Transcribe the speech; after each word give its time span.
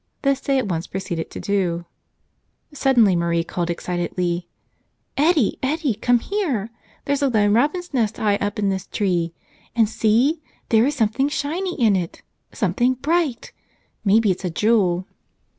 This 0.23 0.39
they 0.39 0.57
at 0.57 0.65
once 0.67 0.87
proceeded 0.87 1.29
to 1.29 1.39
do. 1.39 1.85
Suddenly 2.73 3.15
Marie 3.15 3.43
called 3.43 3.69
excitedly: 3.69 4.47
"Eddie, 5.15 5.59
Eddie! 5.61 5.93
come 5.93 6.17
here. 6.17 6.71
There's 7.05 7.21
a 7.21 7.27
lone 7.29 7.53
robin's 7.53 7.93
nest 7.93 8.17
high 8.17 8.37
up 8.37 8.57
in 8.57 8.69
this 8.69 8.87
tree. 8.87 9.35
And 9.75 9.87
see! 9.87 10.41
there 10.69 10.87
is 10.87 10.95
something 10.95 11.29
shiny 11.29 11.79
in 11.79 11.95
it, 11.95 12.23
something 12.51 12.95
bright; 12.95 13.51
maybe 14.03 14.31
it's 14.31 14.43
a 14.43 14.49
jewel." 14.49 15.05